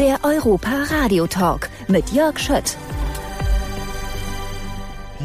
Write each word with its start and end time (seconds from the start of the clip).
Der 0.00 0.18
Europa 0.22 0.70
Radio 0.88 1.26
Talk 1.26 1.68
mit 1.86 2.10
Jörg 2.12 2.38
Schött. 2.38 2.78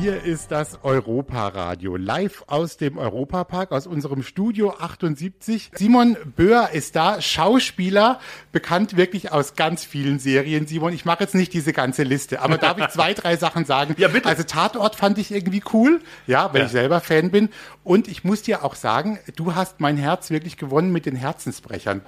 Hier 0.02 0.21
ist 0.23 0.52
das 0.52 0.79
Europa-Radio, 0.84 1.96
live 1.96 2.44
aus 2.47 2.76
dem 2.78 2.97
Europapark, 2.97 3.71
aus 3.71 3.88
unserem 3.88 4.24
Studio 4.24 4.71
78. 4.78 5.71
Simon 5.74 6.18
Böhr 6.36 6.69
ist 6.74 6.96
da, 6.97 7.22
Schauspieler, 7.22 8.19
bekannt 8.51 8.97
wirklich 8.97 9.31
aus 9.31 9.55
ganz 9.55 9.86
vielen 9.86 10.19
Serien. 10.19 10.68
Simon, 10.68 10.92
ich 10.94 11.05
mache 11.05 11.23
jetzt 11.23 11.33
nicht 11.33 11.54
diese 11.54 11.72
ganze 11.72 12.04
Liste, 12.04 12.42
aber 12.42 12.58
darf 12.58 12.78
ich 12.78 12.90
zwei, 12.90 13.13
drei 13.13 13.37
Sachen 13.37 13.63
sagen? 13.65 13.96
Ja, 13.97 14.10
bitte. 14.10 14.28
Also 14.28 14.44
Tatort 14.44 14.96
fand 14.96 15.18
ich 15.18 15.31
irgendwie 15.31 15.63
cool, 15.73 16.02
ja, 16.27 16.54
weil 16.54 16.59
Ja. 16.62 16.66
ich 16.66 16.72
selber 16.73 17.00
Fan 17.00 17.32
bin. 17.32 17.50
Und 17.86 18.08
ich 18.09 18.23
muss 18.23 18.41
dir 18.41 18.64
auch 18.66 18.76
sagen, 18.76 19.18
du 19.38 19.55
hast 19.55 19.80
mein 19.80 19.96
Herz 19.98 20.30
wirklich 20.30 20.58
gewonnen 20.58 20.91
mit 20.91 21.05
den 21.05 21.16
Herzensbrechern. 21.16 22.02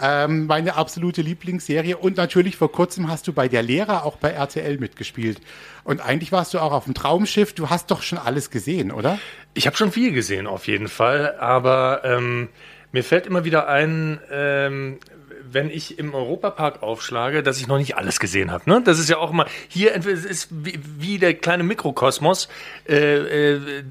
Ähm, 0.00 0.46
meine 0.46 0.74
absolute 0.76 1.22
Lieblingsserie. 1.22 1.96
Und 1.96 2.16
natürlich 2.18 2.56
vor 2.56 2.70
kurzem 2.70 3.08
hast 3.08 3.26
du 3.28 3.32
bei 3.32 3.48
der 3.48 3.62
Lehrer 3.62 4.04
auch 4.04 4.16
bei 4.16 4.30
RTL 4.30 4.78
mitgespielt. 4.78 5.40
Und 5.90 6.00
eigentlich 6.00 6.30
warst 6.30 6.54
du 6.54 6.60
auch 6.60 6.70
auf 6.70 6.84
dem 6.84 6.94
Traumschiff. 6.94 7.52
Du 7.52 7.68
hast 7.68 7.90
doch 7.90 8.02
schon 8.02 8.16
alles 8.16 8.50
gesehen, 8.50 8.92
oder? 8.92 9.18
Ich 9.54 9.66
habe 9.66 9.76
schon 9.76 9.90
viel 9.90 10.12
gesehen, 10.12 10.46
auf 10.46 10.68
jeden 10.68 10.86
Fall. 10.86 11.34
Aber 11.40 12.02
ähm, 12.04 12.48
mir 12.92 13.02
fällt 13.02 13.26
immer 13.26 13.44
wieder 13.44 13.66
ein, 13.66 14.20
ähm, 14.30 15.00
wenn 15.50 15.68
ich 15.68 15.98
im 15.98 16.14
Europapark 16.14 16.84
aufschlage, 16.84 17.42
dass 17.42 17.58
ich 17.58 17.66
noch 17.66 17.78
nicht 17.78 17.96
alles 17.96 18.20
gesehen 18.20 18.52
habe. 18.52 18.70
Ne? 18.70 18.82
Das 18.84 19.00
ist 19.00 19.10
ja 19.10 19.18
auch 19.18 19.32
immer 19.32 19.46
hier 19.66 19.92
entweder 19.92 20.16
es 20.16 20.24
ist 20.24 20.50
wie, 20.52 20.78
wie 20.96 21.18
der 21.18 21.34
kleine 21.34 21.64
Mikrokosmos. 21.64 22.48
Äh, 22.88 23.54
äh, 23.54 23.82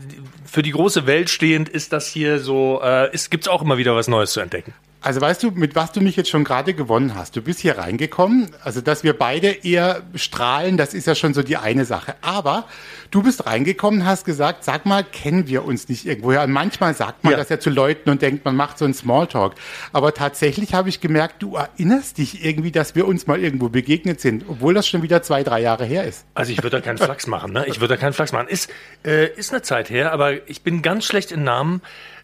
für 0.46 0.62
die 0.62 0.72
große 0.72 1.06
Welt 1.06 1.30
stehend 1.30 1.68
ist 1.68 1.92
das 1.92 2.08
hier 2.08 2.40
so. 2.40 2.80
Äh, 2.82 3.10
es 3.12 3.30
gibt 3.30 3.50
auch 3.50 3.62
immer 3.62 3.78
wieder 3.78 3.94
was 3.94 4.08
Neues 4.08 4.32
zu 4.32 4.40
entdecken. 4.40 4.74
Also 5.02 5.22
weißt 5.22 5.44
du, 5.44 5.52
mit 5.52 5.76
was 5.76 5.94
du 5.94 6.02
mich 6.02 6.18
jetzt 6.18 6.30
schon 6.30 6.44
gerade 6.44 6.74
gewonnen 6.74 7.16
hast? 7.16 7.34
Du 7.36 7.42
bist 7.42 7.62
hier 7.62 7.78
reingekommen. 7.78 8.50
Also, 8.66 8.82
dass 8.82 9.04
wir 9.04 9.18
beide 9.18 9.48
eher 9.48 10.02
strahlen, 10.16 10.76
das 10.76 10.94
ist 10.94 11.08
ja 11.08 11.16
schon 11.16 11.34
so 11.34 11.42
die 11.42 11.56
eine 11.56 11.86
Sache. 11.86 12.16
Aber 12.22 12.66
du 13.10 13.24
bist 13.24 13.46
reingekommen, 13.46 14.06
hast 14.06 14.26
gesagt, 14.26 14.66
sag 14.66 14.86
mal, 14.86 15.06
kennen 15.06 15.48
wir 15.48 15.64
uns 15.64 15.88
nicht 15.88 16.06
irgendwoher? 16.06 16.44
Und 16.44 16.52
manchmal 16.52 16.94
sagt 16.96 17.24
man 17.24 17.32
Ja. 17.32 17.38
das 17.38 17.48
ja 17.48 17.60
zu 17.62 17.70
Leuten 17.70 18.10
und 18.10 18.22
denkt, 18.22 18.44
man 18.44 18.58
macht 18.58 18.78
so 18.78 18.84
einen 18.84 18.94
Smalltalk. 18.94 19.54
Aber 19.94 20.14
tatsächlich 20.14 20.74
habe 20.74 20.90
ich 20.90 21.00
gemerkt, 21.00 21.42
du 21.42 21.56
erinnerst 21.56 22.18
dich 22.18 22.44
irgendwie, 22.44 22.72
dass 22.72 22.94
wir 22.94 23.08
uns 23.08 23.26
mal 23.26 23.40
irgendwo 23.40 23.70
begegnet 23.70 24.20
sind, 24.20 24.44
obwohl 24.50 24.74
das 24.74 24.86
schon 24.86 25.02
wieder 25.02 25.22
zwei, 25.24 25.44
drei 25.44 25.62
Jahre 25.62 25.86
her 25.86 26.04
ist. 26.04 26.26
Also 26.34 26.52
ich 26.52 26.58
würde 26.62 26.78
da 26.78 26.82
keinen 26.82 26.98
Flachs 26.98 27.26
machen, 27.26 27.54
ne? 27.54 27.66
Ich 27.68 27.80
würde 27.80 27.94
da 27.96 27.98
keinen 28.02 28.14
Flachs 28.14 28.34
machen. 28.34 28.50
Ist, 28.50 28.70
äh, 29.06 29.30
ist 29.36 29.54
eine 29.54 29.62
Zeit 29.62 29.90
her, 29.90 30.12
aber 30.12 30.50
ich 30.50 30.62
bin 30.62 30.82
ganz 30.82 31.06
schlecht 31.06 31.32
in 31.32 31.44
Namen. 31.46 31.82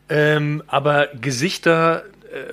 Ähm, 0.08 0.62
aber 0.68 1.08
Gesichter 1.20 2.04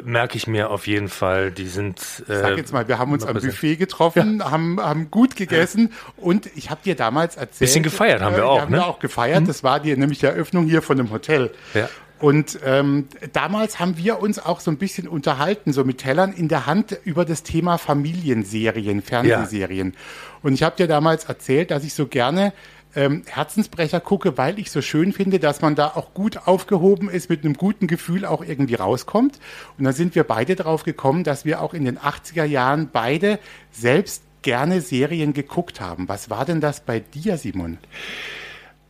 merke 0.05 0.36
ich 0.36 0.47
mir 0.47 0.70
auf 0.70 0.86
jeden 0.86 1.08
Fall. 1.08 1.50
Die 1.50 1.66
sind. 1.66 1.98
Äh, 2.28 2.41
Sag 2.41 2.56
jetzt 2.56 2.72
mal, 2.72 2.88
wir 2.88 2.98
haben 2.98 3.12
uns 3.12 3.25
am. 3.25 3.34
Buffet 3.34 3.77
getroffen, 3.77 4.44
haben, 4.44 4.80
haben 4.80 5.11
gut 5.11 5.36
gegessen 5.36 5.92
und 6.16 6.48
ich 6.55 6.70
habe 6.70 6.80
dir 6.84 6.94
damals 6.94 7.36
erzählt. 7.36 7.58
Bisschen 7.58 7.83
gefeiert 7.83 8.22
haben 8.22 8.36
wir 8.36 8.42
äh, 8.42 8.47
auch, 8.47 8.60
Haben 8.60 8.72
ne? 8.72 8.78
wir 8.78 8.86
auch 8.86 8.98
gefeiert. 8.98 9.48
Das 9.48 9.64
war 9.64 9.80
die, 9.80 9.97
nämlich 9.97 10.20
die 10.20 10.27
Eröffnung 10.27 10.66
hier 10.66 10.83
von 10.83 10.97
dem 10.97 11.10
Hotel. 11.10 11.50
Ja. 11.75 11.88
Und 12.22 12.60
ähm, 12.64 13.08
damals 13.33 13.80
haben 13.80 13.97
wir 13.97 14.20
uns 14.20 14.38
auch 14.38 14.60
so 14.60 14.70
ein 14.70 14.77
bisschen 14.77 15.08
unterhalten, 15.08 15.72
so 15.72 15.83
mit 15.84 15.98
Tellern 15.98 16.33
in 16.33 16.47
der 16.47 16.66
Hand 16.66 16.97
über 17.03 17.25
das 17.25 17.42
Thema 17.42 17.78
Familienserien, 17.78 19.03
Fernsehserien. 19.03 19.94
Und 20.42 20.53
ich 20.53 20.62
habe 20.62 20.77
dir 20.77 20.86
damals 20.86 21.25
erzählt, 21.25 21.72
dass 21.72 21.83
ich 21.83 21.94
so 21.94 22.06
gerne 22.06 22.53
ähm, 22.94 23.22
Herzensbrecher 23.26 24.00
gucke, 24.00 24.36
weil 24.38 24.58
ich 24.58 24.70
so 24.70 24.82
schön 24.82 25.12
finde, 25.12 25.38
dass 25.38 25.60
man 25.60 25.74
da 25.74 25.88
auch 25.88 26.14
gut 26.14 26.46
aufgehoben 26.46 27.08
ist, 27.08 27.30
mit 27.30 27.44
einem 27.44 27.54
guten 27.54 27.86
Gefühl 27.86 28.24
auch 28.24 28.44
irgendwie 28.44 28.74
rauskommt. 28.74 29.38
Und 29.78 29.84
dann 29.84 29.94
sind 29.94 30.14
wir 30.14 30.24
beide 30.24 30.56
drauf 30.56 30.82
gekommen, 30.82 31.24
dass 31.24 31.44
wir 31.44 31.60
auch 31.60 31.74
in 31.74 31.84
den 31.84 31.98
80er 31.98 32.44
Jahren 32.44 32.90
beide 32.92 33.38
selbst 33.70 34.22
gerne 34.42 34.80
Serien 34.80 35.32
geguckt 35.32 35.80
haben. 35.80 36.08
Was 36.08 36.28
war 36.28 36.44
denn 36.44 36.60
das 36.60 36.80
bei 36.80 37.00
dir, 37.00 37.38
Simon? 37.38 37.78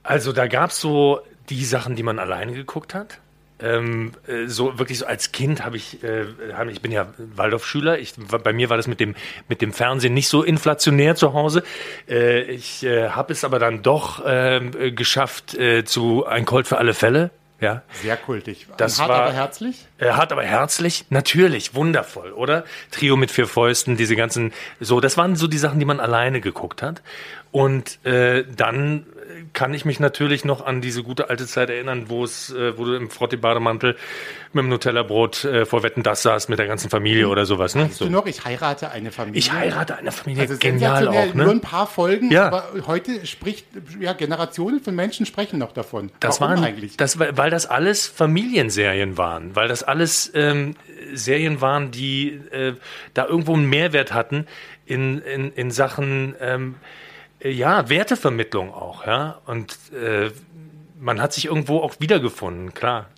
Also 0.02 0.32
da 0.32 0.46
gab's 0.46 0.80
so 0.80 1.20
die 1.48 1.64
Sachen, 1.64 1.94
die 1.96 2.02
man 2.02 2.18
alleine 2.18 2.52
geguckt 2.52 2.94
hat. 2.94 3.18
Ähm, 3.62 4.12
äh, 4.26 4.46
so 4.48 4.78
wirklich 4.78 4.98
so 4.98 5.06
als 5.06 5.30
Kind 5.32 5.64
habe 5.64 5.76
ich, 5.76 6.02
äh, 6.02 6.24
hab, 6.54 6.68
ich 6.68 6.80
bin 6.80 6.90
ja 6.92 7.06
Waldorfschüler. 7.18 7.98
Ich, 7.98 8.14
bei 8.16 8.52
mir 8.52 8.70
war 8.70 8.76
das 8.76 8.86
mit 8.86 8.98
dem 9.00 9.14
mit 9.48 9.60
dem 9.62 9.72
Fernsehen 9.72 10.14
nicht 10.14 10.28
so 10.28 10.42
inflationär 10.42 11.14
zu 11.14 11.32
Hause. 11.32 11.62
Äh, 12.08 12.42
ich 12.42 12.84
äh, 12.84 13.10
habe 13.10 13.32
es 13.32 13.44
aber 13.44 13.58
dann 13.58 13.82
doch 13.82 14.22
ähm, 14.26 14.72
äh, 14.78 14.90
geschafft 14.90 15.54
äh, 15.54 15.84
zu 15.84 16.26
ein 16.26 16.44
Colt 16.44 16.66
für 16.66 16.78
alle 16.78 16.94
Fälle. 16.94 17.30
Ja, 17.60 17.82
Sehr 18.02 18.16
kultig. 18.16 18.66
Das 18.76 18.98
Hart, 18.98 19.08
war- 19.08 19.22
aber 19.22 19.32
herzlich? 19.34 19.86
äh, 19.98 20.10
hart 20.10 20.32
aber 20.32 20.42
herzlich, 20.42 21.04
natürlich, 21.10 21.76
wundervoll, 21.76 22.32
oder? 22.32 22.64
Trio 22.90 23.14
mit 23.16 23.30
vier 23.30 23.46
Fäusten, 23.46 23.96
diese 23.96 24.16
ganzen, 24.16 24.52
so, 24.80 24.98
das 25.00 25.16
waren 25.16 25.36
so 25.36 25.46
die 25.46 25.58
Sachen, 25.58 25.78
die 25.78 25.84
man 25.84 26.00
alleine 26.00 26.40
geguckt 26.40 26.82
hat. 26.82 27.02
Und 27.52 28.02
äh, 28.06 28.44
dann 28.56 29.00
äh, 29.00 29.44
kann 29.52 29.74
ich 29.74 29.84
mich 29.84 30.00
natürlich 30.00 30.42
noch 30.46 30.64
an 30.64 30.80
diese 30.80 31.02
gute 31.02 31.28
alte 31.28 31.46
Zeit 31.46 31.68
erinnern, 31.68 32.06
wo 32.08 32.24
es, 32.24 32.50
äh, 32.50 32.78
wo 32.78 32.86
du 32.86 32.94
im 32.94 33.10
Frotti-Bademantel 33.10 33.94
mit 34.54 34.62
dem 34.62 34.70
Nutella-Brot 34.70 35.44
äh, 35.44 35.66
vor 35.66 35.82
Wetten 35.82 36.02
das 36.02 36.22
saß 36.22 36.48
mit 36.48 36.58
der 36.58 36.66
ganzen 36.66 36.88
Familie 36.88 37.28
oder 37.28 37.44
sowas. 37.44 37.74
Ne? 37.74 37.84
Weißt 37.84 38.00
du 38.00 38.08
noch, 38.08 38.24
ich 38.24 38.46
heirate 38.46 38.90
eine 38.90 39.12
Familie. 39.12 39.38
Ich 39.38 39.52
heirate 39.52 39.96
eine 39.96 40.12
Familie, 40.12 40.44
Also 40.44 40.56
genial 40.56 41.06
auch, 41.08 41.34
Nur 41.34 41.50
ein 41.50 41.56
ne? 41.56 41.60
paar 41.60 41.86
Folgen, 41.86 42.32
Ja. 42.32 42.46
aber 42.46 42.68
heute 42.86 43.26
spricht, 43.26 43.66
ja, 44.00 44.14
Generationen 44.14 44.80
von 44.80 44.94
Menschen 44.94 45.26
sprechen 45.26 45.58
noch 45.58 45.72
davon. 45.72 46.10
Das 46.20 46.40
Warum 46.40 46.54
waren 46.56 46.64
eigentlich? 46.64 46.96
Das, 46.96 47.18
weil 47.18 47.50
das 47.50 47.66
alles 47.66 48.06
Familienserien 48.06 49.18
waren, 49.18 49.54
weil 49.54 49.68
das 49.68 49.82
alles 49.82 50.32
ähm, 50.34 50.74
Serien 51.12 51.60
waren, 51.60 51.90
die 51.90 52.40
äh, 52.50 52.72
da 53.12 53.26
irgendwo 53.26 53.52
einen 53.52 53.68
Mehrwert 53.68 54.14
hatten 54.14 54.46
in, 54.86 55.18
in, 55.18 55.52
in 55.52 55.70
Sachen 55.70 56.34
ähm, 56.40 56.76
äh, 56.76 57.11
ja 57.42 57.88
Wertevermittlung 57.88 58.72
auch, 58.72 59.06
ja 59.06 59.40
und 59.46 59.76
äh, 59.92 60.30
man 60.98 61.20
hat 61.20 61.32
sich 61.32 61.46
irgendwo 61.46 61.80
auch 61.80 61.94
wiedergefunden, 61.98 62.74
klar. 62.74 63.08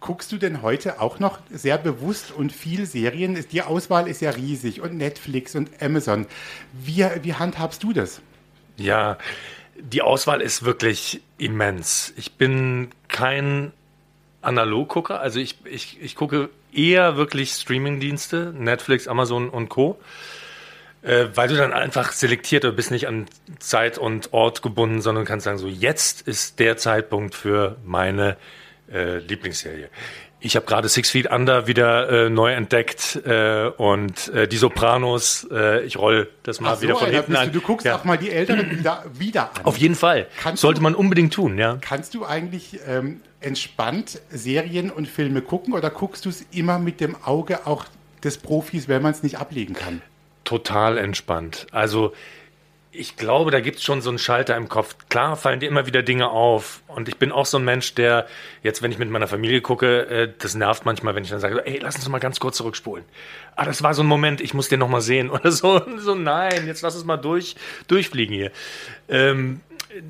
Guckst 0.00 0.30
du 0.30 0.36
denn 0.36 0.62
heute 0.62 1.00
auch 1.00 1.18
noch 1.18 1.38
sehr 1.50 1.78
bewusst 1.78 2.30
und 2.30 2.52
viel 2.52 2.86
Serien? 2.86 3.44
Die 3.50 3.62
Auswahl 3.62 4.08
ist 4.08 4.20
ja 4.20 4.30
riesig 4.30 4.80
und 4.80 4.96
Netflix 4.96 5.54
und 5.54 5.70
Amazon. 5.82 6.26
Wie, 6.72 7.04
wie 7.22 7.34
handhabst 7.34 7.82
du 7.82 7.92
das? 7.92 8.20
Ja, 8.76 9.18
die 9.78 10.02
Auswahl 10.02 10.40
ist 10.42 10.64
wirklich 10.64 11.22
immens. 11.38 12.12
Ich 12.16 12.32
bin 12.32 12.90
kein 13.08 13.72
Analoggucker, 14.42 15.20
also 15.20 15.40
ich, 15.40 15.56
ich, 15.64 16.00
ich 16.00 16.14
gucke 16.14 16.50
eher 16.72 17.16
wirklich 17.16 17.52
Streamingdienste, 17.52 18.54
Netflix, 18.56 19.08
Amazon 19.08 19.48
und 19.48 19.68
Co. 19.68 19.98
Äh, 21.06 21.28
weil 21.36 21.48
du 21.48 21.56
dann 21.56 21.72
einfach 21.72 22.12
selektiert 22.12 22.64
oder 22.64 22.74
bist 22.74 22.90
nicht 22.90 23.06
an 23.06 23.26
Zeit 23.60 23.96
und 23.96 24.32
Ort 24.32 24.62
gebunden, 24.62 25.00
sondern 25.00 25.24
kannst 25.24 25.44
sagen, 25.44 25.58
so 25.58 25.68
jetzt 25.68 26.22
ist 26.22 26.58
der 26.58 26.76
Zeitpunkt 26.76 27.34
für 27.34 27.76
meine 27.84 28.36
äh, 28.92 29.18
Lieblingsserie. 29.18 29.88
Ich 30.40 30.54
habe 30.54 30.66
gerade 30.66 30.88
Six 30.88 31.10
Feet 31.10 31.30
Under 31.30 31.66
wieder 31.66 32.26
äh, 32.26 32.28
neu 32.30 32.52
entdeckt 32.52 33.16
äh, 33.24 33.68
und 33.76 34.28
äh, 34.28 34.46
die 34.46 34.58
Sopranos, 34.58 35.46
äh, 35.50 35.82
ich 35.84 35.96
roll 35.96 36.28
das 36.42 36.60
mal 36.60 36.74
Ach 36.76 36.82
wieder 36.82 36.94
von 36.96 37.06
Alter, 37.06 37.16
hinten 37.18 37.36
an. 37.36 37.46
du, 37.52 37.60
du 37.60 37.66
guckst 37.66 37.86
Ja. 37.86 37.96
auch 37.96 38.04
mal 38.04 38.18
die 38.18 38.30
Älteren 38.30 38.70
wieder, 38.78 39.04
wieder 39.14 39.50
an. 39.56 39.64
Auf 39.64 39.78
jeden 39.78 39.94
Fall. 39.94 40.26
Kannst 40.40 40.60
Sollte 40.60 40.80
du- 40.80 40.82
man 40.82 40.94
unbedingt 40.94 41.32
tun, 41.32 41.56
ja. 41.56 41.78
Kannst 41.80 42.14
du 42.14 42.26
eigentlich 42.26 42.78
ähm, 42.86 43.22
entspannt 43.40 44.20
Serien 44.30 44.90
und 44.90 45.08
Filme 45.08 45.40
gucken 45.40 45.72
oder 45.72 45.88
guckst 45.90 46.24
du 46.26 46.28
es 46.28 46.44
immer 46.52 46.78
mit 46.78 47.00
dem 47.00 47.16
Auge 47.24 47.66
auch 47.66 47.84
des 48.22 48.38
Profis, 48.38 48.88
wenn 48.88 49.02
man 49.02 49.12
es 49.12 49.22
nicht 49.22 49.38
ablegen 49.38 49.74
kann? 49.74 50.02
Total 50.46 50.96
entspannt. 50.96 51.66
Also 51.72 52.14
ich 52.98 53.16
glaube, 53.16 53.50
da 53.50 53.60
gibt 53.60 53.76
es 53.76 53.84
schon 53.84 54.00
so 54.00 54.08
einen 54.08 54.18
Schalter 54.18 54.56
im 54.56 54.68
Kopf. 54.68 54.96
Klar 55.08 55.36
fallen 55.36 55.60
dir 55.60 55.68
immer 55.68 55.86
wieder 55.86 56.02
Dinge 56.02 56.30
auf. 56.30 56.82
Und 56.86 57.08
ich 57.08 57.18
bin 57.18 57.30
auch 57.30 57.44
so 57.44 57.58
ein 57.58 57.64
Mensch, 57.64 57.94
der 57.94 58.26
jetzt, 58.62 58.80
wenn 58.82 58.90
ich 58.90 58.98
mit 58.98 59.10
meiner 59.10 59.26
Familie 59.26 59.60
gucke, 59.60 60.06
äh, 60.08 60.32
das 60.38 60.54
nervt 60.54 60.86
manchmal, 60.86 61.14
wenn 61.14 61.22
ich 61.22 61.30
dann 61.30 61.40
sage, 61.40 61.64
ey, 61.66 61.78
lass 61.78 61.96
uns 61.96 62.08
mal 62.08 62.18
ganz 62.18 62.40
kurz 62.40 62.56
zurückspulen. 62.56 63.04
Ah, 63.54 63.64
das 63.64 63.82
war 63.82 63.92
so 63.92 64.02
ein 64.02 64.06
Moment, 64.06 64.40
ich 64.40 64.54
muss 64.54 64.68
den 64.68 64.80
noch 64.80 64.88
mal 64.88 65.02
sehen. 65.02 65.30
Oder 65.30 65.52
so, 65.52 65.82
so 65.98 66.14
nein, 66.14 66.66
jetzt 66.66 66.82
lass 66.82 66.96
uns 66.96 67.04
mal 67.04 67.18
durch, 67.18 67.56
durchfliegen 67.86 68.34
hier. 68.34 68.50
Ähm, 69.08 69.60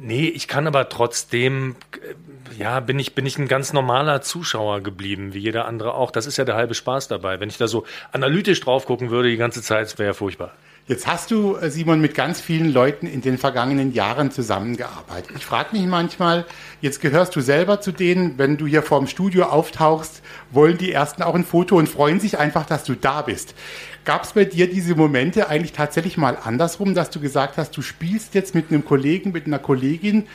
nee, 0.01 0.29
ich 0.29 0.49
kann 0.49 0.67
aber 0.67 0.89
trotzdem, 0.89 1.77
äh, 2.01 2.59
ja, 2.59 2.81
bin 2.81 2.99
ich, 2.99 3.15
bin 3.15 3.27
ich 3.27 3.39
ein 3.39 3.49
ganz 3.49 3.73
normaler 3.73 4.23
Zuschauer 4.23 4.83
geblieben, 4.83 5.35
wie 5.35 5.39
jeder 5.39 5.67
andere 5.67 5.95
auch. 5.95 6.11
Das 6.11 6.27
ist 6.27 6.37
ja 6.37 6.45
der 6.45 6.57
halbe 6.57 6.75
Spaß 6.75 7.09
dabei. 7.09 7.41
Wenn 7.41 7.49
ich 7.49 7.59
da 7.59 7.69
so 7.69 7.85
analytisch 8.13 8.61
drauf 8.61 8.87
gucken 8.87 9.11
würde 9.11 9.31
die 9.31 9.37
ganze 9.37 9.63
Zeit, 9.63 9.99
wäre 9.99 10.09
ja 10.09 10.15
furchtbar. 10.15 10.53
Jetzt 10.89 11.09
hast 11.09 11.33
du, 11.33 11.57
äh, 11.57 11.69
Simon, 11.69 12.01
mit 12.01 12.15
ganz 12.15 12.41
vielen 12.41 12.73
Leuten 12.73 13.09
in 13.09 13.21
den 13.21 13.39
vergangenen 13.39 13.93
Jahren 13.93 14.31
zusammengearbeitet. 14.31 15.33
Ich 15.37 15.45
frage 15.45 15.77
mich 15.77 15.85
manchmal, 15.85 16.47
jetzt 16.81 17.01
gehörst 17.01 17.35
du 17.35 17.41
selber 17.41 17.81
zu 17.81 17.91
denen, 17.91 18.39
wenn 18.39 18.57
du 18.57 18.69
hier 18.69 18.85
vorm 18.85 19.09
Studio 19.09 19.47
auftauchst, 19.47 20.23
wollen 20.53 20.79
die 20.79 20.93
Ersten 20.93 21.25
auch 21.25 21.35
ein 21.35 21.45
Foto 21.45 21.77
und 21.77 21.89
freuen 21.89 22.21
sich 22.21 22.39
einfach, 22.39 22.67
dass 22.67 22.85
du 22.85 22.95
da 22.95 23.23
bist. 23.23 23.57
Gab 24.05 24.23
es 24.23 24.35
bei 24.35 24.45
dir 24.45 24.71
diese 24.71 24.95
Momente 24.95 25.49
eigentlich 25.49 25.73
tatsächlich 25.73 26.17
mal 26.17 26.39
andersrum, 26.41 26.95
dass 26.95 27.11
du 27.11 27.19
gesagt 27.19 27.57
hast, 27.57 27.77
du 27.77 27.83
spielst 27.83 28.37
jetzt 28.37 28.55
mit 28.55 28.71
einem 28.71 28.85
Kollegen, 28.85 29.33
mit 29.33 29.47
einer 29.47 29.59
Kollegin 29.59 30.29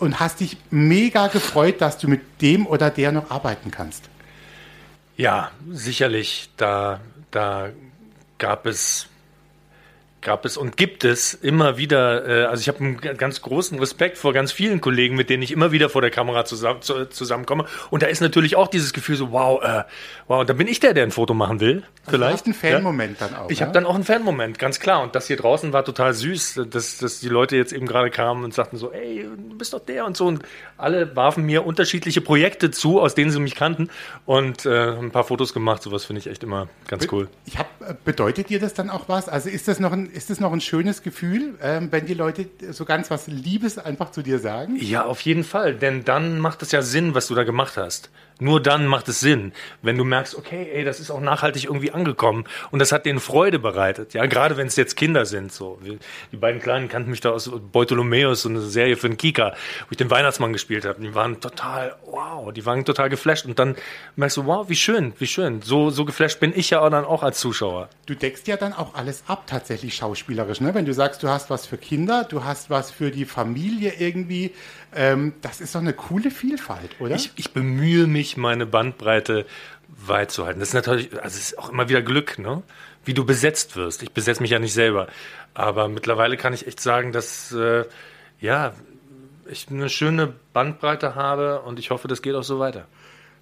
und 0.00 0.18
hast 0.18 0.40
dich 0.40 0.56
mega 0.70 1.28
gefreut, 1.28 1.80
dass 1.80 1.96
du 1.96 2.08
mit 2.08 2.22
dem 2.42 2.66
oder 2.66 2.90
der 2.90 3.12
noch 3.12 3.30
arbeiten 3.30 3.70
kannst? 3.70 4.08
Ja, 5.16 5.52
sicherlich. 5.70 6.50
Da, 6.56 6.98
da 7.30 7.68
gab 8.38 8.66
es 8.66 9.09
gab 10.22 10.44
es 10.44 10.56
und 10.56 10.76
gibt 10.76 11.04
es 11.04 11.34
immer 11.34 11.76
wieder, 11.76 12.26
äh, 12.26 12.44
also 12.44 12.60
ich 12.60 12.68
habe 12.68 12.78
einen 12.80 13.00
ganz 13.16 13.42
großen 13.42 13.78
Respekt 13.78 14.18
vor 14.18 14.32
ganz 14.32 14.52
vielen 14.52 14.80
Kollegen, 14.80 15.16
mit 15.16 15.30
denen 15.30 15.42
ich 15.42 15.52
immer 15.52 15.72
wieder 15.72 15.88
vor 15.88 16.02
der 16.02 16.10
Kamera 16.10 16.44
zusammen, 16.44 16.82
zu, 16.82 17.06
zusammenkomme. 17.06 17.64
Und 17.90 18.02
da 18.02 18.06
ist 18.06 18.20
natürlich 18.20 18.56
auch 18.56 18.68
dieses 18.68 18.92
Gefühl 18.92 19.16
so, 19.16 19.32
wow, 19.32 19.62
äh, 19.62 19.84
wow, 20.28 20.44
da 20.44 20.52
bin 20.52 20.66
ich 20.66 20.80
der, 20.80 20.94
der 20.94 21.04
ein 21.04 21.10
Foto 21.10 21.34
machen 21.34 21.60
will. 21.60 21.84
Also 22.06 22.18
vielleicht 22.18 22.46
ein 22.46 22.54
Fan-Moment 22.54 23.20
ja? 23.20 23.28
dann 23.28 23.38
auch. 23.38 23.50
Ich 23.50 23.60
ja? 23.60 23.66
habe 23.66 23.72
dann 23.72 23.86
auch 23.86 23.94
einen 23.94 24.04
Fan-Moment, 24.04 24.58
ganz 24.58 24.80
klar. 24.80 25.02
Und 25.02 25.14
das 25.14 25.26
hier 25.26 25.36
draußen 25.36 25.72
war 25.72 25.84
total 25.84 26.12
süß, 26.12 26.62
dass, 26.70 26.98
dass 26.98 27.20
die 27.20 27.28
Leute 27.28 27.56
jetzt 27.56 27.72
eben 27.72 27.86
gerade 27.86 28.10
kamen 28.10 28.44
und 28.44 28.52
sagten 28.52 28.76
so, 28.76 28.92
ey, 28.92 29.24
du 29.24 29.56
bist 29.56 29.72
doch 29.72 29.80
der 29.80 30.04
und 30.04 30.16
so. 30.16 30.26
Und 30.26 30.42
alle 30.76 31.16
warfen 31.16 31.44
mir 31.44 31.64
unterschiedliche 31.64 32.20
Projekte 32.20 32.70
zu, 32.70 33.00
aus 33.00 33.14
denen 33.14 33.30
sie 33.30 33.40
mich 33.40 33.54
kannten 33.54 33.88
und 34.26 34.66
äh, 34.66 34.90
ein 34.90 35.10
paar 35.10 35.24
Fotos 35.24 35.54
gemacht. 35.54 35.82
Sowas 35.82 36.04
finde 36.04 36.20
ich 36.20 36.26
echt 36.26 36.42
immer 36.42 36.68
ganz 36.88 37.08
cool. 37.10 37.28
Ich 37.46 37.58
hab, 37.58 37.66
äh, 37.80 37.94
bedeutet 38.04 38.50
dir 38.50 38.60
das 38.60 38.74
dann 38.74 38.90
auch 38.90 39.08
was? 39.08 39.28
Also 39.28 39.48
ist 39.48 39.68
das 39.68 39.80
noch 39.80 39.92
ein 39.92 40.09
ist 40.12 40.30
das 40.30 40.40
noch 40.40 40.52
ein 40.52 40.60
schönes 40.60 41.02
Gefühl, 41.02 41.58
ähm, 41.62 41.88
wenn 41.90 42.06
die 42.06 42.14
Leute 42.14 42.48
so 42.70 42.84
ganz 42.84 43.10
was 43.10 43.26
Liebes 43.26 43.78
einfach 43.78 44.10
zu 44.10 44.22
dir 44.22 44.38
sagen? 44.38 44.76
Ja, 44.76 45.04
auf 45.04 45.20
jeden 45.22 45.44
Fall, 45.44 45.74
denn 45.74 46.04
dann 46.04 46.38
macht 46.38 46.62
es 46.62 46.72
ja 46.72 46.82
Sinn, 46.82 47.14
was 47.14 47.28
du 47.28 47.34
da 47.34 47.44
gemacht 47.44 47.76
hast. 47.76 48.10
Nur 48.40 48.60
dann 48.60 48.86
macht 48.86 49.08
es 49.08 49.20
Sinn, 49.20 49.52
wenn 49.82 49.96
du 49.96 50.04
merkst, 50.04 50.34
okay, 50.34 50.70
ey, 50.72 50.84
das 50.84 50.98
ist 50.98 51.10
auch 51.10 51.20
nachhaltig 51.20 51.64
irgendwie 51.64 51.92
angekommen 51.92 52.44
und 52.70 52.78
das 52.78 52.90
hat 52.90 53.06
denen 53.06 53.20
Freude 53.20 53.58
bereitet. 53.58 54.14
Ja, 54.14 54.26
gerade 54.26 54.56
wenn 54.56 54.66
es 54.66 54.76
jetzt 54.76 54.96
Kinder 54.96 55.26
sind. 55.26 55.52
So, 55.52 55.78
die 56.32 56.36
beiden 56.36 56.60
Kleinen 56.60 56.88
kannten 56.88 57.10
mich 57.10 57.20
da 57.20 57.30
aus 57.30 57.50
Beutolomeus, 57.72 58.42
so 58.42 58.48
eine 58.48 58.60
Serie 58.60 58.96
für 58.96 59.08
den 59.08 59.16
Kika, 59.16 59.52
wo 59.52 59.86
ich 59.90 59.96
den 59.96 60.10
Weihnachtsmann 60.10 60.52
gespielt 60.52 60.84
habe. 60.84 61.00
Die 61.00 61.14
waren 61.14 61.40
total, 61.40 61.96
wow, 62.06 62.52
die 62.52 62.64
waren 62.66 62.84
total 62.84 63.10
geflasht 63.10 63.46
und 63.46 63.58
dann 63.58 63.76
merkst 64.16 64.38
du, 64.38 64.46
wow, 64.46 64.68
wie 64.68 64.76
schön, 64.76 65.12
wie 65.18 65.26
schön. 65.26 65.62
So, 65.62 65.90
so 65.90 66.04
geflasht 66.04 66.40
bin 66.40 66.52
ich 66.56 66.70
ja 66.70 66.88
dann 66.88 67.04
auch 67.04 67.22
als 67.22 67.38
Zuschauer. 67.40 67.88
Du 68.06 68.14
deckst 68.14 68.48
ja 68.48 68.56
dann 68.56 68.72
auch 68.72 68.94
alles 68.94 69.22
ab, 69.26 69.46
tatsächlich 69.46 69.94
schauspielerisch, 69.94 70.60
ne? 70.60 70.74
Wenn 70.74 70.86
du 70.86 70.94
sagst, 70.94 71.22
du 71.22 71.28
hast 71.28 71.50
was 71.50 71.66
für 71.66 71.76
Kinder, 71.76 72.24
du 72.24 72.44
hast 72.44 72.70
was 72.70 72.90
für 72.90 73.10
die 73.10 73.24
Familie 73.24 73.92
irgendwie. 73.98 74.52
Ähm, 74.94 75.34
das 75.42 75.60
ist 75.60 75.74
doch 75.74 75.80
eine 75.80 75.92
coole 75.92 76.30
Vielfalt, 76.30 76.90
oder? 76.98 77.14
Ich, 77.14 77.30
ich 77.36 77.52
bemühe 77.52 78.06
mich, 78.06 78.29
meine 78.36 78.66
Bandbreite 78.66 79.46
weit 79.88 80.30
zu 80.30 80.46
halten. 80.46 80.60
Das 80.60 80.68
ist 80.68 80.74
natürlich, 80.74 81.12
also 81.12 81.36
es 81.36 81.52
ist 81.52 81.58
auch 81.58 81.70
immer 81.70 81.88
wieder 81.88 82.02
Glück, 82.02 82.38
ne? 82.38 82.62
Wie 83.04 83.14
du 83.14 83.24
besetzt 83.24 83.76
wirst. 83.76 84.02
Ich 84.02 84.12
besetze 84.12 84.42
mich 84.42 84.50
ja 84.50 84.58
nicht 84.58 84.74
selber. 84.74 85.08
Aber 85.54 85.88
mittlerweile 85.88 86.36
kann 86.36 86.52
ich 86.52 86.66
echt 86.66 86.80
sagen, 86.80 87.12
dass 87.12 87.50
äh, 87.52 87.84
ja, 88.40 88.74
ich 89.46 89.68
eine 89.68 89.88
schöne 89.88 90.32
Bandbreite 90.52 91.14
habe 91.14 91.60
und 91.62 91.78
ich 91.78 91.90
hoffe, 91.90 92.08
das 92.08 92.22
geht 92.22 92.34
auch 92.34 92.44
so 92.44 92.58
weiter. 92.58 92.86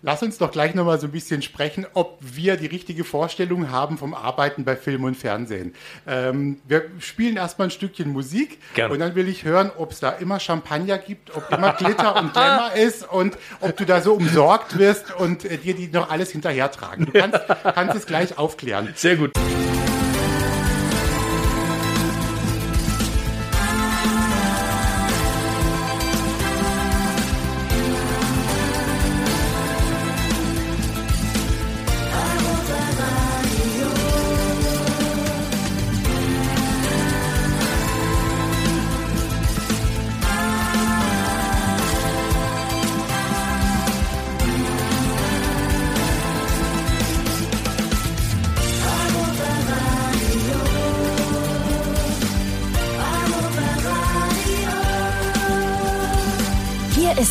Lass 0.00 0.22
uns 0.22 0.38
doch 0.38 0.52
gleich 0.52 0.74
nochmal 0.74 1.00
so 1.00 1.08
ein 1.08 1.12
bisschen 1.12 1.42
sprechen, 1.42 1.84
ob 1.92 2.18
wir 2.20 2.56
die 2.56 2.66
richtige 2.66 3.02
Vorstellung 3.02 3.72
haben 3.72 3.98
vom 3.98 4.14
Arbeiten 4.14 4.64
bei 4.64 4.76
Film 4.76 5.02
und 5.02 5.16
Fernsehen. 5.16 5.74
Ähm, 6.06 6.60
wir 6.68 6.84
spielen 7.00 7.36
erstmal 7.36 7.66
ein 7.66 7.70
Stückchen 7.72 8.12
Musik 8.12 8.58
Gerne. 8.74 8.94
und 8.94 9.00
dann 9.00 9.16
will 9.16 9.28
ich 9.28 9.44
hören, 9.44 9.72
ob 9.76 9.90
es 9.90 9.98
da 9.98 10.10
immer 10.10 10.38
Champagner 10.38 10.98
gibt, 10.98 11.34
ob 11.36 11.50
immer 11.50 11.72
Glitter 11.72 12.14
und 12.14 12.32
Glamour 12.32 12.72
ist 12.76 13.10
und 13.10 13.36
ob 13.60 13.76
du 13.76 13.84
da 13.84 14.00
so 14.00 14.14
umsorgt 14.14 14.78
wirst 14.78 15.12
und 15.16 15.44
äh, 15.44 15.58
dir 15.58 15.74
die 15.74 15.88
noch 15.88 16.10
alles 16.10 16.30
hinterhertragen. 16.30 17.06
Du 17.06 17.12
kannst, 17.12 17.40
kannst 17.74 17.96
es 17.96 18.06
gleich 18.06 18.38
aufklären. 18.38 18.92
Sehr 18.94 19.16
gut. 19.16 19.32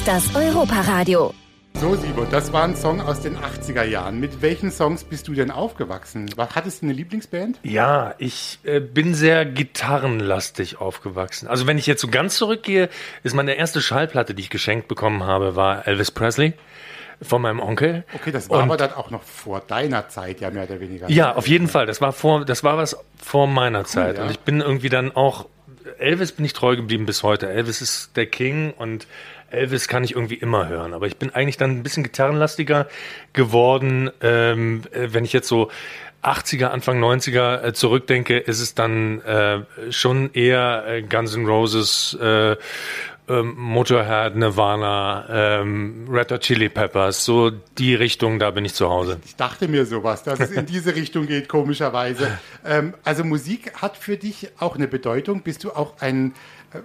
Das 0.07 0.33
Europa-Radio. 0.33 1.33
So, 1.73 1.93
Simon, 1.97 2.27
das 2.31 2.53
war 2.53 2.63
ein 2.63 2.77
Song 2.77 3.01
aus 3.01 3.19
den 3.19 3.35
80er 3.35 3.83
Jahren. 3.83 4.21
Mit 4.21 4.41
welchen 4.41 4.71
Songs 4.71 5.03
bist 5.03 5.27
du 5.27 5.33
denn 5.33 5.51
aufgewachsen? 5.51 6.29
Hattest 6.37 6.81
du 6.81 6.85
eine 6.85 6.93
Lieblingsband? 6.93 7.59
Ja, 7.63 8.15
ich 8.17 8.59
äh, 8.63 8.79
bin 8.79 9.13
sehr 9.13 9.45
gitarrenlastig 9.45 10.79
aufgewachsen. 10.79 11.49
Also 11.49 11.67
wenn 11.67 11.77
ich 11.77 11.87
jetzt 11.87 11.99
so 11.99 12.07
ganz 12.07 12.37
zurückgehe, 12.37 12.87
ist 13.23 13.35
meine 13.35 13.55
erste 13.55 13.81
Schallplatte, 13.81 14.33
die 14.33 14.43
ich 14.43 14.49
geschenkt 14.49 14.87
bekommen 14.87 15.25
habe, 15.25 15.57
war 15.57 15.85
Elvis 15.85 16.11
Presley 16.11 16.53
von 17.21 17.41
meinem 17.41 17.59
Onkel. 17.59 18.05
Okay, 18.15 18.31
das 18.31 18.49
war 18.49 18.59
und, 18.59 18.63
aber 18.63 18.77
dann 18.77 18.93
auch 18.93 19.09
noch 19.09 19.23
vor 19.23 19.59
deiner 19.59 20.07
Zeit, 20.07 20.39
ja 20.39 20.51
mehr 20.51 20.63
oder 20.63 20.79
weniger. 20.79 21.09
Ja, 21.09 21.35
auf 21.35 21.49
jeden 21.49 21.67
Fall. 21.67 21.85
Das 21.85 21.99
war 21.99 22.13
vor, 22.13 22.45
das 22.45 22.63
war 22.63 22.77
was 22.77 22.95
vor 23.21 23.45
meiner 23.45 23.79
cool, 23.79 23.85
Zeit. 23.85 24.17
Ja. 24.17 24.23
Und 24.23 24.31
ich 24.31 24.39
bin 24.39 24.61
irgendwie 24.61 24.87
dann 24.87 25.13
auch 25.13 25.47
Elvis 25.99 26.31
bin 26.31 26.45
ich 26.45 26.53
treu 26.53 26.75
geblieben 26.75 27.05
bis 27.05 27.23
heute. 27.23 27.49
Elvis 27.49 27.81
ist 27.81 28.15
der 28.15 28.25
King 28.25 28.73
und 28.77 29.07
Elvis 29.49 29.87
kann 29.87 30.03
ich 30.03 30.15
irgendwie 30.15 30.35
immer 30.35 30.67
hören, 30.67 30.93
aber 30.93 31.07
ich 31.07 31.17
bin 31.17 31.33
eigentlich 31.33 31.57
dann 31.57 31.71
ein 31.71 31.83
bisschen 31.83 32.03
gitarrenlastiger 32.03 32.87
geworden. 33.33 34.11
Ähm, 34.21 34.81
äh, 34.91 35.07
wenn 35.11 35.25
ich 35.25 35.33
jetzt 35.33 35.47
so 35.47 35.69
80er, 36.23 36.67
Anfang 36.67 37.01
90er 37.01 37.63
äh, 37.63 37.73
zurückdenke, 37.73 38.37
ist 38.37 38.59
es 38.59 38.75
dann 38.75 39.21
äh, 39.21 39.59
schon 39.91 40.33
eher 40.33 40.85
äh, 40.87 41.01
Guns 41.01 41.35
N' 41.35 41.45
Roses, 41.45 42.17
äh, 42.19 42.55
ähm, 43.27 43.55
Motorhead, 43.57 44.35
Nirvana, 44.35 45.59
ähm, 45.61 46.07
Red 46.09 46.31
Hot 46.31 46.41
Chili 46.41 46.69
Peppers, 46.69 47.25
so 47.25 47.49
die 47.49 47.95
Richtung, 47.95 48.39
da 48.39 48.51
bin 48.51 48.65
ich 48.65 48.73
zu 48.73 48.89
Hause. 48.89 49.19
Ich 49.25 49.35
dachte 49.35 49.67
mir 49.67 49.85
sowas, 49.85 50.23
dass 50.23 50.39
es 50.39 50.51
in 50.51 50.65
diese 50.65 50.95
Richtung 50.95 51.27
geht, 51.27 51.49
komischerweise. 51.49 52.37
Ähm, 52.65 52.93
also 53.03 53.23
Musik 53.23 53.73
hat 53.81 53.97
für 53.97 54.17
dich 54.17 54.49
auch 54.59 54.75
eine 54.75 54.87
Bedeutung. 54.87 55.41
Bist 55.41 55.63
du 55.63 55.71
auch 55.71 55.99
ein 55.99 56.33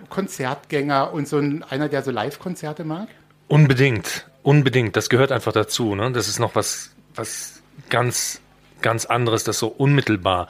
Konzertgänger 0.08 1.12
und 1.12 1.28
so 1.28 1.38
ein, 1.38 1.62
einer, 1.64 1.88
der 1.88 2.02
so 2.02 2.10
Live-Konzerte 2.10 2.84
mag? 2.84 3.08
Unbedingt, 3.48 4.28
unbedingt. 4.42 4.96
Das 4.96 5.08
gehört 5.08 5.32
einfach 5.32 5.52
dazu. 5.52 5.94
Ne? 5.94 6.12
Das 6.12 6.28
ist 6.28 6.38
noch 6.38 6.54
was, 6.54 6.94
was 7.14 7.62
ganz, 7.88 8.40
ganz 8.82 9.06
anderes, 9.06 9.44
das 9.44 9.58
so 9.58 9.68
unmittelbar 9.68 10.48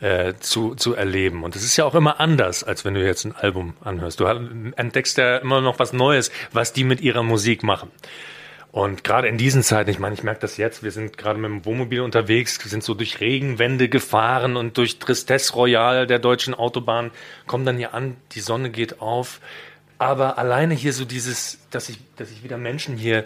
äh, 0.00 0.34
zu, 0.40 0.74
zu 0.74 0.94
erleben. 0.94 1.44
Und 1.44 1.56
es 1.56 1.64
ist 1.64 1.76
ja 1.76 1.84
auch 1.84 1.94
immer 1.94 2.20
anders, 2.20 2.64
als 2.64 2.84
wenn 2.84 2.94
du 2.94 3.04
jetzt 3.04 3.24
ein 3.24 3.34
Album 3.34 3.74
anhörst. 3.82 4.20
Du 4.20 4.24
entdeckst 4.24 5.18
ja 5.18 5.38
immer 5.38 5.60
noch 5.60 5.78
was 5.78 5.92
Neues, 5.92 6.30
was 6.52 6.72
die 6.72 6.84
mit 6.84 7.00
ihrer 7.00 7.22
Musik 7.22 7.62
machen. 7.62 7.90
Und 8.72 9.04
gerade 9.04 9.28
in 9.28 9.36
diesen 9.36 9.62
Zeiten, 9.62 9.90
ich 9.90 9.98
meine, 9.98 10.14
ich 10.14 10.22
merke 10.22 10.40
das 10.40 10.56
jetzt, 10.56 10.82
wir 10.82 10.92
sind 10.92 11.18
gerade 11.18 11.38
mit 11.38 11.50
dem 11.50 11.66
Wohnmobil 11.66 12.00
unterwegs, 12.00 12.54
sind 12.54 12.82
so 12.82 12.94
durch 12.94 13.20
Regenwände 13.20 13.90
gefahren 13.90 14.56
und 14.56 14.78
durch 14.78 14.98
Tristesse 14.98 15.52
Royal 15.52 16.06
der 16.06 16.18
deutschen 16.18 16.54
Autobahn, 16.54 17.10
kommen 17.46 17.66
dann 17.66 17.76
hier 17.76 17.92
an, 17.92 18.16
die 18.32 18.40
Sonne 18.40 18.70
geht 18.70 19.02
auf. 19.02 19.40
Aber 19.98 20.38
alleine 20.38 20.72
hier 20.72 20.94
so 20.94 21.04
dieses, 21.04 21.58
dass 21.70 21.90
ich, 21.90 21.98
dass 22.16 22.30
ich 22.30 22.42
wieder 22.44 22.56
Menschen 22.56 22.96
hier 22.96 23.24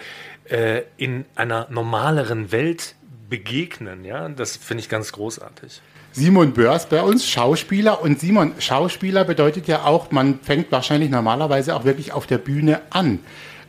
äh, 0.50 0.82
in 0.96 1.25
einer 1.36 1.68
normaleren 1.70 2.50
Welt 2.50 2.96
begegnen, 3.28 4.04
ja, 4.04 4.28
das 4.28 4.56
finde 4.56 4.82
ich 4.82 4.88
ganz 4.88 5.12
großartig. 5.12 5.80
Simon 6.12 6.52
Börs 6.52 6.88
bei 6.88 7.02
uns, 7.02 7.28
Schauspieler. 7.28 8.00
Und 8.00 8.20
Simon, 8.20 8.54
Schauspieler 8.58 9.25
bedeutet 9.25 9.68
ja 9.68 9.85
auch, 9.85 10.11
man 10.11 10.40
fängt 10.40 10.73
wahrscheinlich 10.73 11.11
normalerweise 11.11 11.76
auch 11.76 11.85
wirklich 11.85 12.12
auf 12.12 12.26
der 12.26 12.38
Bühne 12.38 12.80
an. 12.90 13.18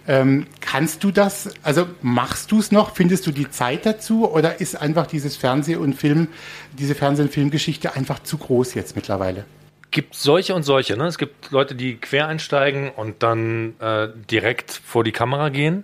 Ähm, 0.08 0.48
kannst 0.62 1.04
du 1.04 1.12
das, 1.12 1.50
also 1.63 1.86
machst 2.01 2.51
du 2.54 2.60
es 2.60 2.72
noch? 2.72 2.96
Findest 2.96 3.27
du 3.27 3.32
die 3.32 3.50
Zeit 3.50 3.86
dazu? 3.86 4.32
Oder 4.32 4.62
ist 4.62 4.75
einfach 4.80 5.08
dieses 5.08 5.36
Fernseh- 5.36 5.75
und 5.75 5.96
Film, 5.96 6.30
diese 6.77 6.96
Fernseh- 6.96 7.24
und 7.24 7.32
Filmgeschichte 7.32 7.96
einfach 7.96 8.24
zu 8.24 8.38
groß 8.38 8.74
jetzt 8.75 8.96
mittlerweile? 8.96 9.44
gibt 9.92 10.16
solche 10.16 10.54
und 10.54 10.63
solche. 10.63 10.98
Ne? 10.98 11.08
Es 11.08 11.18
gibt 11.18 11.51
Leute, 11.51 11.75
die 11.75 11.96
quer 11.96 12.27
einsteigen 12.27 12.92
und 12.92 13.24
dann 13.24 13.74
äh, 13.80 14.10
direkt 14.30 14.72
vor 14.72 15.04
die 15.04 15.12
Kamera 15.12 15.50
gehen. 15.50 15.84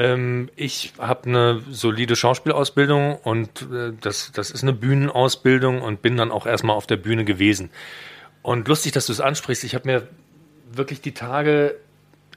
Ähm, 0.00 0.48
ich 0.56 0.94
habe 0.98 1.28
eine 1.28 1.62
solide 1.70 2.16
Schauspielausbildung 2.16 3.16
und 3.16 3.68
äh, 3.70 3.92
das, 4.00 4.32
das 4.32 4.50
ist 4.50 4.62
eine 4.62 4.72
Bühnenausbildung 4.72 5.82
und 5.82 6.00
bin 6.00 6.16
dann 6.16 6.30
auch 6.30 6.46
erstmal 6.46 6.74
auf 6.74 6.86
der 6.86 6.96
Bühne 6.96 7.26
gewesen. 7.26 7.68
Und 8.40 8.66
lustig, 8.66 8.92
dass 8.92 9.04
du 9.04 9.12
es 9.12 9.20
ansprichst. 9.20 9.62
Ich 9.64 9.74
habe 9.74 9.86
mir 9.86 10.08
wirklich 10.72 11.02
die 11.02 11.12
Tage 11.12 11.76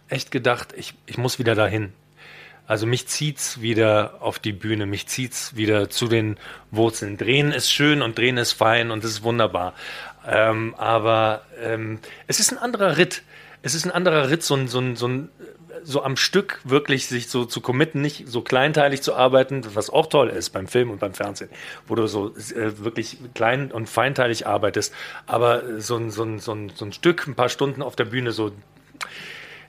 echt 0.10 0.29
gedacht, 0.29 0.74
ich, 0.75 0.93
ich 1.05 1.17
muss 1.17 1.39
wieder 1.39 1.55
dahin. 1.55 1.93
Also 2.67 2.86
mich 2.86 3.08
zieht's 3.08 3.62
wieder 3.62 4.15
auf 4.20 4.39
die 4.39 4.51
Bühne, 4.51 4.86
mich 4.86 5.08
zieht's 5.08 5.55
wieder 5.55 5.89
zu 5.89 6.10
den 6.10 6.38
Wurzeln. 6.70 7.15
Drehen 7.15 7.53
ist 7.53 7.72
schön 7.72 8.01
und 8.01 8.17
drehen 8.17 8.38
ist 8.38 8.51
fein 8.51 8.91
und 8.91 9.05
es 9.05 9.12
ist 9.12 9.24
wunderbar. 9.24 9.74
Ähm, 10.27 10.75
aber 10.77 11.43
ähm, 11.62 12.00
es 12.27 12.41
ist 12.41 12.51
ein 12.51 12.58
anderer 12.58 12.98
Ritt. 12.98 13.24
Es 13.62 13.74
ist 13.74 13.86
ein 13.86 13.91
anderer 13.91 14.29
Ritt, 14.29 14.43
so 14.43 14.55
ein, 14.55 14.67
so 14.67 14.79
ein, 14.79 14.98
so 14.98 15.08
ein 15.08 15.29
so 15.83 16.03
am 16.03 16.17
Stück 16.17 16.59
wirklich 16.63 17.07
sich 17.07 17.29
so 17.29 17.45
zu 17.45 17.61
committen, 17.61 18.01
nicht 18.01 18.27
so 18.27 18.41
kleinteilig 18.41 19.01
zu 19.01 19.15
arbeiten, 19.15 19.63
was 19.73 19.89
auch 19.89 20.07
toll 20.07 20.29
ist 20.29 20.51
beim 20.51 20.67
Film 20.67 20.91
und 20.91 20.99
beim 20.99 21.13
Fernsehen, 21.13 21.49
wo 21.87 21.95
du 21.95 22.07
so 22.07 22.29
äh, 22.29 22.77
wirklich 22.79 23.17
klein 23.33 23.71
und 23.71 23.89
feinteilig 23.89 24.47
arbeitest, 24.47 24.93
aber 25.25 25.79
so 25.81 25.97
ein, 25.97 26.11
so, 26.11 26.23
ein, 26.23 26.39
so, 26.39 26.53
ein, 26.53 26.71
so 26.75 26.85
ein 26.85 26.93
Stück, 26.93 27.27
ein 27.27 27.35
paar 27.35 27.49
Stunden 27.49 27.81
auf 27.81 27.95
der 27.95 28.05
Bühne 28.05 28.31
so 28.31 28.51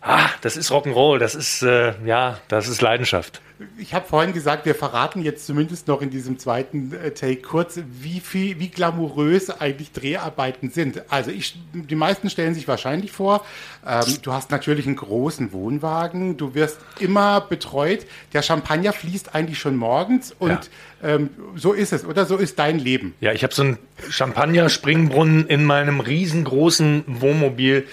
Ah, 0.07 0.29
das 0.43 0.59
ist 0.59 0.71
Rock'n'Roll, 0.71 1.19
das 1.19 1.35
ist 1.35 1.63
äh, 1.63 1.95
ja, 2.05 2.39
das 2.49 2.69
ist 2.69 2.83
Leidenschaft. 2.83 3.41
Ich 3.79 3.95
habe 3.95 4.07
vorhin 4.07 4.35
gesagt, 4.35 4.67
wir 4.67 4.75
verraten 4.75 5.23
jetzt 5.23 5.47
zumindest 5.47 5.89
noch 5.89 6.03
in 6.03 6.11
diesem 6.11 6.39
zweiten 6.39 6.93
äh, 6.93 7.13
Take 7.13 7.41
kurz, 7.41 7.81
wie 8.03 8.21
viel, 8.21 8.61
wie 8.61 8.69
glamourös 8.69 9.49
eigentlich 9.49 9.93
Dreharbeiten 9.93 10.69
sind. 10.69 11.11
Also 11.11 11.31
ich, 11.31 11.59
die 11.73 11.95
meisten 11.95 12.29
stellen 12.29 12.55
sich 12.55 12.69
wahrscheinlich 12.69 13.13
vor, 13.13 13.47
ähm, 13.87 14.05
du 14.21 14.35
hast 14.35 14.51
natürlich 14.51 14.87
einen 14.87 14.97
großen 14.97 15.55
Wohnwagen, 15.55 16.37
du 16.37 16.55
wirst 16.55 16.81
immer 16.99 17.41
betreut, 17.41 18.05
der 18.35 18.43
Champagner 18.43 18.93
fließt 18.93 19.35
eigentlich 19.35 19.59
schon 19.59 19.77
morgens 19.77 20.37
und 20.39 20.71
ja. 21.03 21.15
ähm, 21.15 21.31
so 21.57 21.73
ist 21.73 21.95
es, 21.95 22.05
oder 22.05 22.27
so 22.27 22.37
ist 22.37 22.59
dein 22.59 22.79
Leben. 22.79 23.15
Ja, 23.21 23.33
ich 23.33 23.43
habe 23.43 23.55
so 23.55 23.63
einen 23.63 23.79
Champagner-Springbrunnen 24.11 25.47
in 25.47 25.65
meinem 25.65 26.01
riesengroßen 26.01 27.05
Wohnmobil 27.07 27.87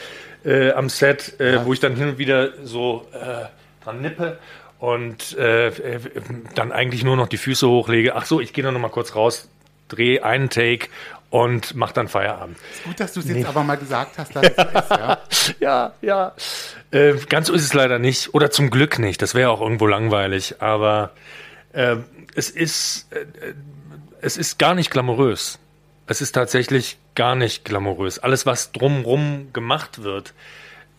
äh, 0.43 0.71
am 0.71 0.89
Set, 0.89 1.39
äh, 1.39 1.53
ja. 1.53 1.65
wo 1.65 1.73
ich 1.73 1.79
dann 1.79 1.95
hin 1.95 2.09
und 2.09 2.17
wieder 2.17 2.49
so 2.63 3.07
äh, 3.13 3.45
dran 3.83 4.01
nippe 4.01 4.39
und 4.79 5.37
äh, 5.37 5.71
dann 6.55 6.71
eigentlich 6.71 7.03
nur 7.03 7.15
noch 7.15 7.27
die 7.27 7.37
Füße 7.37 7.67
hochlege. 7.67 8.15
Ach 8.15 8.25
so, 8.25 8.41
ich 8.41 8.53
gehe 8.53 8.63
dann 8.63 8.73
noch 8.73 8.81
mal 8.81 8.89
kurz 8.89 9.15
raus, 9.15 9.47
drehe 9.87 10.23
einen 10.23 10.49
Take 10.49 10.87
und 11.29 11.75
mach 11.75 11.91
dann 11.93 12.07
Feierabend. 12.07 12.57
Ist 12.73 12.83
gut, 12.83 12.99
dass 12.99 13.13
du 13.13 13.21
es 13.21 13.27
jetzt 13.27 13.45
aber 13.45 13.63
mal 13.63 13.77
gesagt 13.77 14.17
hast, 14.17 14.35
dass 14.35 14.43
es 14.43 14.55
so 14.55 14.61
ist, 14.61 14.89
ja. 14.89 15.17
ja, 15.59 15.93
ja. 16.01 16.33
Äh, 16.91 17.13
ganz 17.29 17.47
so 17.47 17.53
ist 17.53 17.63
es 17.63 17.73
leider 17.73 17.99
nicht. 17.99 18.33
Oder 18.33 18.51
zum 18.51 18.69
Glück 18.69 18.99
nicht. 18.99 19.21
Das 19.21 19.33
wäre 19.33 19.49
auch 19.49 19.61
irgendwo 19.61 19.87
langweilig. 19.87 20.55
Aber 20.59 21.11
äh, 21.71 21.95
es 22.35 22.49
ist, 22.49 23.07
äh, 23.11 23.25
es 24.19 24.35
ist 24.35 24.59
gar 24.59 24.75
nicht 24.75 24.91
glamourös. 24.91 25.57
Es 26.07 26.21
ist 26.21 26.33
tatsächlich 26.33 26.97
gar 27.15 27.35
nicht 27.35 27.65
glamourös. 27.65 28.19
Alles, 28.19 28.45
was 28.45 28.71
drumrum 28.71 29.51
gemacht 29.53 30.03
wird 30.03 30.33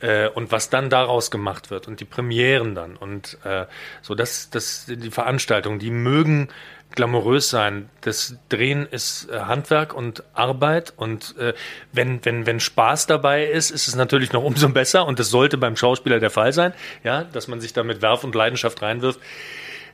äh, 0.00 0.28
und 0.28 0.52
was 0.52 0.71
dann 0.71 0.90
daraus 0.90 1.31
gemacht 1.31 1.71
wird 1.71 1.88
und 1.88 2.00
die 2.00 2.04
Premieren 2.04 2.75
dann 2.75 2.97
und 2.97 3.38
äh, 3.45 3.66
so, 4.02 4.14
das, 4.14 4.50
das, 4.50 4.87
die 4.87 5.11
Veranstaltungen, 5.11 5.78
die 5.78 5.90
mögen 5.90 6.49
glamourös 6.95 7.49
sein. 7.49 7.88
Das 8.02 8.37
Drehen 8.49 8.87
ist 8.87 9.31
äh, 9.31 9.40
Handwerk 9.40 9.95
und 9.95 10.23
Arbeit 10.35 10.92
und 10.97 11.37
äh, 11.38 11.54
wenn, 11.92 12.25
wenn, 12.25 12.47
wenn 12.47 12.61
Spaß 12.61 13.07
dabei 13.07 13.47
ist, 13.47 13.71
ist 13.71 13.88
es 13.88 13.95
natürlich 13.95 14.33
noch 14.33 14.45
umso 14.45 14.69
besser 14.73 15.07
und 15.07 15.19
das 15.19 15.31
sollte 15.31 15.57
beim 15.57 15.76
Schauspieler 15.76 16.21
der 16.21 16.31
Fall 16.31 16.52
sein, 16.52 16.75
ja, 17.04 17.25
dass 17.25 17.49
man 17.49 17.61
sich 17.61 17.73
da 17.73 17.83
mit 17.83 18.02
Werf 18.02 18.25
und 18.25 18.35
Leidenschaft 18.35 18.83
reinwirft. 18.83 19.21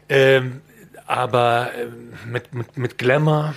Ähm, 0.09 0.63
aber 1.07 1.71
äh, 1.75 1.87
mit, 2.27 2.53
mit, 2.53 2.77
mit 2.77 2.99
Glamour, 2.99 3.55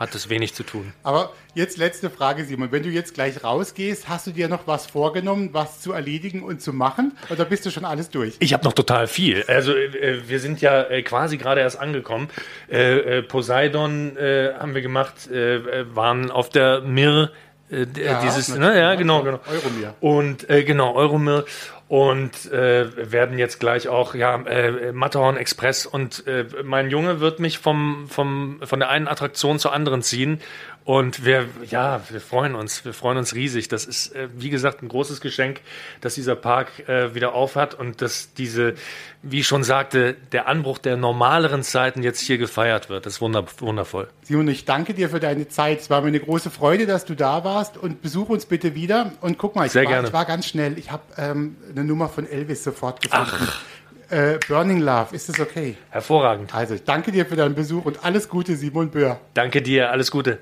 hat 0.00 0.14
das 0.14 0.30
wenig 0.30 0.54
zu 0.54 0.62
tun. 0.62 0.94
Aber 1.02 1.32
jetzt 1.54 1.76
letzte 1.76 2.08
Frage, 2.08 2.46
Simon. 2.46 2.72
Wenn 2.72 2.82
du 2.82 2.88
jetzt 2.88 3.12
gleich 3.12 3.44
rausgehst, 3.44 4.08
hast 4.08 4.26
du 4.26 4.30
dir 4.30 4.48
noch 4.48 4.66
was 4.66 4.86
vorgenommen, 4.86 5.50
was 5.52 5.82
zu 5.82 5.92
erledigen 5.92 6.42
und 6.42 6.62
zu 6.62 6.72
machen? 6.72 7.12
Oder 7.28 7.44
bist 7.44 7.66
du 7.66 7.70
schon 7.70 7.84
alles 7.84 8.08
durch? 8.08 8.34
Ich 8.38 8.54
habe 8.54 8.64
noch 8.64 8.72
total 8.72 9.06
viel. 9.06 9.44
Also 9.46 9.76
äh, 9.76 10.26
wir 10.26 10.40
sind 10.40 10.62
ja 10.62 10.84
äh, 10.84 11.02
quasi 11.02 11.36
gerade 11.36 11.60
erst 11.60 11.78
angekommen. 11.78 12.30
Äh, 12.70 13.18
äh 13.18 13.22
Poseidon 13.22 14.16
äh, 14.16 14.54
haben 14.58 14.74
wir 14.74 14.80
gemacht, 14.80 15.30
äh, 15.30 15.94
waren 15.94 16.30
auf 16.30 16.48
der 16.48 16.80
Mir 16.80 17.30
ja, 17.70 18.20
dieses, 18.20 18.48
ne, 18.48 18.76
ja, 18.76 18.96
genau, 18.96 19.22
genau. 19.22 19.38
Euromir. 19.48 19.94
Und 20.00 20.48
genau, 20.48 20.96
Euromir 20.96 21.44
und 21.90 22.52
äh, 22.52 23.10
werden 23.10 23.36
jetzt 23.36 23.58
gleich 23.58 23.88
auch 23.88 24.14
ja 24.14 24.40
äh, 24.42 24.92
Matterhorn 24.92 25.36
Express 25.36 25.86
und 25.86 26.24
äh, 26.24 26.44
mein 26.62 26.88
Junge 26.88 27.18
wird 27.18 27.40
mich 27.40 27.58
vom 27.58 28.06
vom 28.08 28.60
von 28.62 28.78
der 28.78 28.90
einen 28.90 29.08
Attraktion 29.08 29.58
zur 29.58 29.72
anderen 29.72 30.00
ziehen 30.00 30.40
und 30.84 31.24
wir, 31.24 31.46
ja, 31.68 32.00
wir 32.08 32.20
freuen 32.20 32.54
uns, 32.54 32.84
wir 32.84 32.94
freuen 32.94 33.18
uns 33.18 33.34
riesig. 33.34 33.68
Das 33.68 33.84
ist, 33.84 34.14
äh, 34.14 34.28
wie 34.34 34.48
gesagt, 34.48 34.82
ein 34.82 34.88
großes 34.88 35.20
Geschenk, 35.20 35.60
dass 36.00 36.14
dieser 36.14 36.36
Park 36.36 36.88
äh, 36.88 37.14
wieder 37.14 37.34
auf 37.34 37.54
hat 37.54 37.74
und 37.74 38.00
dass 38.00 38.32
diese, 38.32 38.74
wie 39.22 39.40
ich 39.40 39.46
schon 39.46 39.62
sagte, 39.62 40.16
der 40.32 40.48
Anbruch 40.48 40.78
der 40.78 40.96
normaleren 40.96 41.62
Zeiten 41.62 42.02
jetzt 42.02 42.20
hier 42.20 42.38
gefeiert 42.38 42.88
wird. 42.88 43.04
Das 43.04 43.14
ist 43.14 43.20
wundervoll. 43.20 44.08
Simon, 44.22 44.48
ich 44.48 44.64
danke 44.64 44.94
dir 44.94 45.10
für 45.10 45.20
deine 45.20 45.48
Zeit. 45.48 45.80
Es 45.80 45.90
war 45.90 46.00
mir 46.00 46.08
eine 46.08 46.20
große 46.20 46.50
Freude, 46.50 46.86
dass 46.86 47.04
du 47.04 47.14
da 47.14 47.44
warst 47.44 47.76
und 47.76 48.00
besuch 48.00 48.30
uns 48.30 48.46
bitte 48.46 48.74
wieder. 48.74 49.12
Und 49.20 49.36
guck 49.36 49.56
mal, 49.56 49.66
ich, 49.66 49.72
Sehr 49.72 49.84
war, 49.84 49.92
gerne. 49.92 50.08
ich 50.08 50.14
war 50.14 50.24
ganz 50.24 50.46
schnell. 50.46 50.78
Ich 50.78 50.90
habe 50.90 51.02
ähm, 51.18 51.56
eine 51.80 51.88
Nummer 51.88 52.08
von 52.08 52.28
Elvis 52.28 52.62
sofort 52.62 53.02
gefunden. 53.02 53.30
Ach. 53.40 53.62
Äh, 54.10 54.38
Burning 54.48 54.80
Love, 54.80 55.14
ist 55.14 55.28
das 55.28 55.38
okay? 55.38 55.76
Hervorragend. 55.90 56.54
Also, 56.54 56.74
ich 56.74 56.84
danke 56.84 57.12
dir 57.12 57.26
für 57.26 57.36
deinen 57.36 57.54
Besuch 57.54 57.84
und 57.84 58.04
alles 58.04 58.28
Gute, 58.28 58.56
Simon 58.56 58.90
Böhr. 58.90 59.20
Danke 59.34 59.62
dir, 59.62 59.90
alles 59.90 60.10
Gute. 60.10 60.40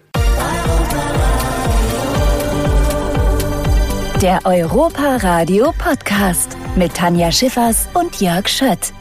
Der 4.22 4.40
Europa 4.44 5.16
Radio 5.18 5.72
Podcast 5.78 6.56
mit 6.76 6.94
Tanja 6.94 7.30
Schiffers 7.30 7.88
und 7.94 8.20
Jörg 8.20 8.48
Schött. 8.48 8.92